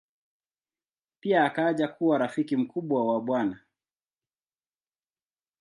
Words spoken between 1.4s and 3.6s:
akaja kuwa rafiki mkubwa wa Bw.